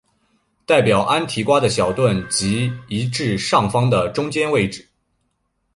[0.65, 4.87] 代表安提瓜的小盾即移至上方的中间位置。